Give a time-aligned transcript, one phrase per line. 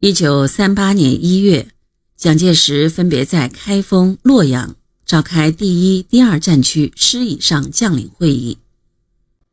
[0.00, 1.68] 一九三八年一月，
[2.18, 4.76] 蒋介石分别在开封、洛阳
[5.06, 8.58] 召开第一、第二战区师以上将领会议。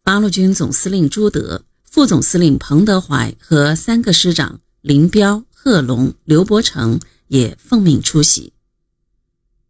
[0.03, 6.99] 八路军总司令朱德、副总司令彭德怀和三个师长林彪、贺龙、刘伯承
[7.29, 8.51] 也奉命出席。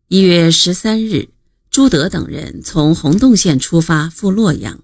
[0.07, 1.29] 一月十三日，
[1.69, 4.79] 朱德等人从洪洞县出发赴洛阳。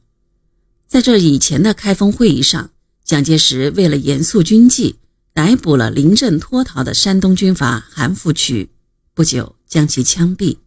[0.85, 2.69] 在这以前的开封会议上，
[3.03, 4.97] 蒋介石为了严肃军纪。
[5.39, 8.67] 逮捕了临阵脱逃的山东军阀韩复榘，
[9.13, 10.57] 不久将其枪毙。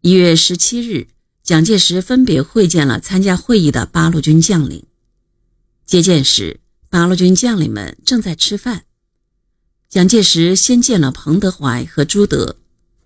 [0.00, 1.08] 一月十七日，
[1.42, 4.86] 蒋介石分别会见了参加会议的八路军将领。
[5.84, 8.86] 接见时，八路军将领们正在吃饭。
[9.90, 12.56] 蒋介石先见了彭德怀和朱德，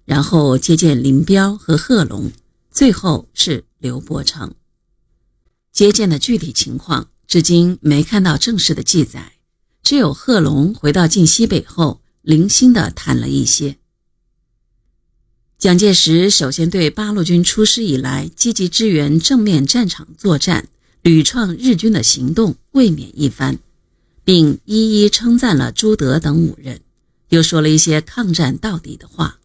[0.04, 2.30] 然后接见林彪和贺龙，
[2.70, 4.54] 最后是刘伯承。
[5.72, 9.33] 接见的具体情况，至今没看到正式的记载。
[9.84, 13.76] 只有贺龙回到晋西北后，零星的谈了一些。
[15.58, 20.68] 蒋介石首先对八路军出师以来积极支援正面战场作战、
[21.02, 23.58] 屡创日军的行动慰勉一番，
[24.24, 26.80] 并一一称赞了朱德等五人，
[27.28, 29.38] 又说了一些抗战到底的话。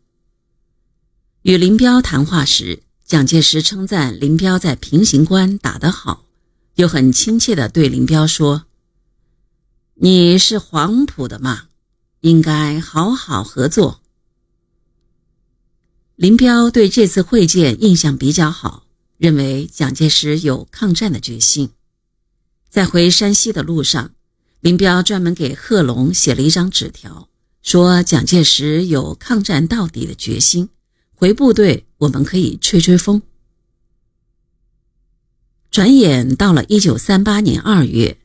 [1.42, 6.24] 与林彪谈话时，蒋介石称赞林彪在平型关打得好，
[6.76, 8.66] 又很亲切地对林彪说。
[10.02, 11.64] 你是黄埔的嘛，
[12.22, 14.00] 应该好好合作。
[16.16, 18.86] 林彪对这次会见印象比较好，
[19.18, 21.72] 认为蒋介石有抗战的决心。
[22.70, 24.12] 在回山西的路上，
[24.62, 27.28] 林彪专门给贺龙写了一张纸条，
[27.62, 30.70] 说蒋介石有抗战到底的决心，
[31.14, 33.22] 回部队我们可以吹吹风。
[35.70, 38.18] 转眼到了一九三八年二月。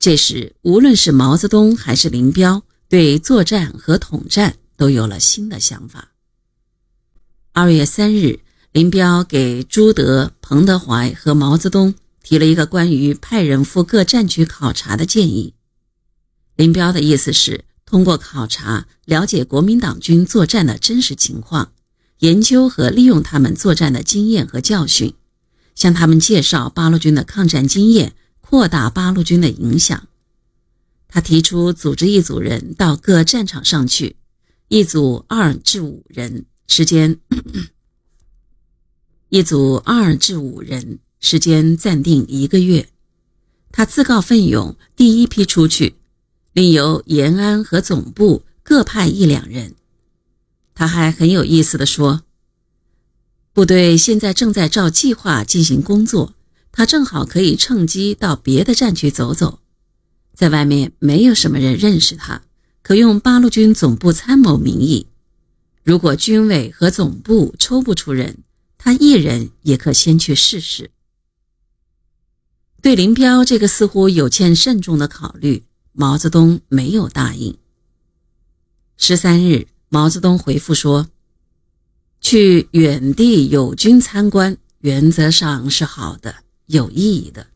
[0.00, 6.12] 这时，无论是毛泽东还是林彪，对作战和统战都有了新的想法。
[7.52, 8.40] 二月三日，
[8.72, 15.52] 林彪给朱德、彭德怀和毛泽东提了一个关于派人赴各战区考察的建议。
[16.56, 21.72] 林彪的意思是通过考察了解国民党军作战的真实情况，
[22.20, 25.12] 研究和利用他们作战的经验和教训，
[25.74, 28.14] 向他们介绍八路军的抗战经验。
[28.50, 30.08] 扩大八路军的影响，
[31.06, 34.16] 他提出组织一组人到各战场上去，
[34.66, 37.20] 一组二至五人，时间
[39.28, 42.88] 一组二至五人，时间暂定一个月。
[43.70, 45.94] 他自告奋勇，第一批出去，
[46.52, 49.76] 另由延安和总部各派一两人。
[50.74, 52.22] 他还很有意思地说
[53.54, 56.34] ：“部队现在正在照计划进行工作。”
[56.72, 59.60] 他正好可以趁机到别的战区走走，
[60.34, 62.42] 在外面没有什么人认识他，
[62.82, 65.06] 可用八路军总部参谋名义。
[65.82, 68.38] 如果军委和总部抽不出人，
[68.78, 70.90] 他一人也可先去试试。
[72.80, 77.58] 对林彪这个似乎有欠慎重的考虑，毛泽东没有答应。
[78.96, 81.08] 十三日，毛泽东回复说
[82.20, 86.36] ：“去远地友军参观，原则上是好的。”
[86.70, 87.48] 有意义的，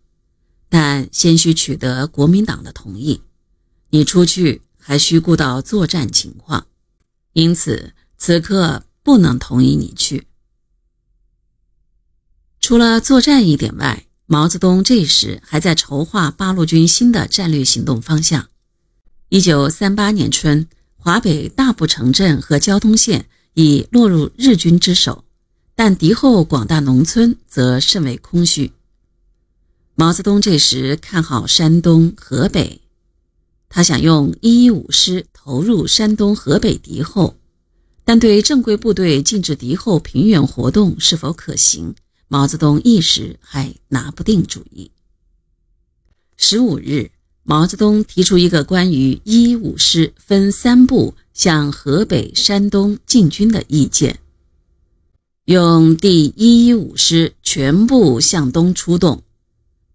[0.68, 3.22] 但先需取得国民党的同意。
[3.90, 6.66] 你出去还需顾到作战情况，
[7.32, 10.26] 因此此刻不能同意你去。
[12.60, 18.48] 除了作战一点外，毛泽东这时还在筹划八路军新的战略行动方向。
[19.28, 25.24] 一九三八年春，华北大部城镇和交通线已落入日军之手，
[25.76, 28.72] 但敌后广大农村则甚为空虚。
[29.96, 32.80] 毛泽东这时看好山东、河北，
[33.68, 37.36] 他想用一一五师投入山东、河北敌后，
[38.04, 41.94] 但对正规部队禁止敌后平原活动是否可行，
[42.26, 44.90] 毛泽东一时还拿不定主意。
[46.36, 47.12] 十五日，
[47.44, 54.18] 毛泽东提出一个关于一一五师分三部向河北、山东进军的意见，
[55.44, 59.22] 用第一一五师全部向东出动。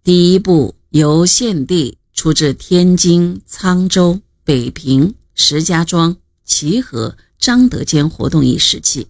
[0.02, 6.16] 第一步由县地出至天津、沧州、北平、石家庄、
[6.46, 9.08] 齐河、张德间活动一时期，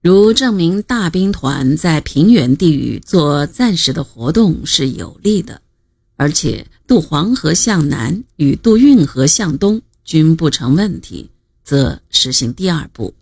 [0.00, 5.60] 如证明大兵团在平原地域做暂时的活动是有利的，
[6.16, 11.30] 而且渡黄河向南与渡运河向东均不成问题，
[11.62, 13.14] 则实行第二步，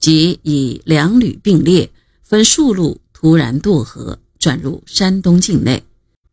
[0.00, 1.88] 即以两旅并列，
[2.22, 5.82] 分数路突然渡河，转入山东境内。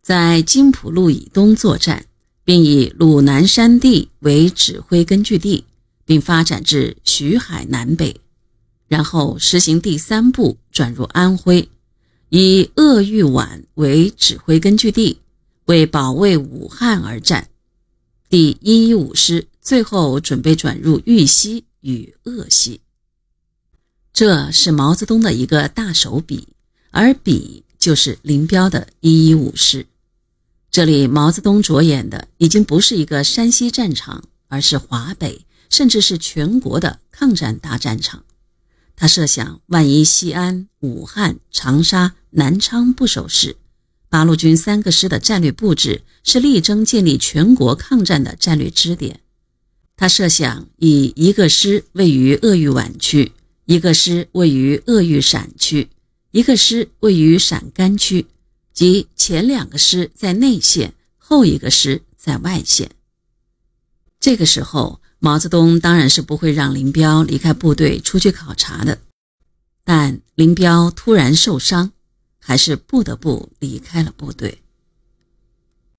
[0.04, 2.06] 在金浦路以东作战，
[2.44, 5.64] 并以鲁南山地为指挥根据地，
[6.04, 8.20] 并发展至徐海南北。
[8.90, 11.70] 然后实行第三步，转入安徽，
[12.28, 15.20] 以鄂豫皖为指挥根据地，
[15.68, 17.48] 为保卫武汉而战。
[18.30, 22.82] 第一一五师最后准备转入豫西与鄂西。
[24.12, 26.50] 这是毛泽东的一个大手笔，
[26.92, 29.88] 而笔就是林彪的一一五师。
[30.74, 38.24] 这里毛泽东着眼的已经不是一个山西战场，而是华北，甚至是全国的抗战大战场。
[38.96, 43.56] 他设想，万一西安、武汉、长沙、南昌不守时，
[44.10, 49.20] 八路军三个师的战略布置是力争建立全国抗战的战略支点。
[49.96, 53.32] 他设想以一个师位于鄂豫皖区，
[53.66, 55.90] 一个师位于鄂豫陕区，
[56.32, 58.26] 一个师位于陕甘区，
[58.74, 62.92] 即前两个师在内线，后一个师在外线。
[64.20, 65.00] 这个时候。
[65.20, 69.00] 毛泽东当然是不会让林彪离开部队出去考察的，
[69.86, 71.94] 但林彪突然受伤，
[72.40, 74.63] 还是不得不离开了部队。